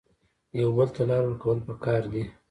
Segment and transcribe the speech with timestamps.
[0.59, 2.23] یو بل ته لار ورکول پکار دي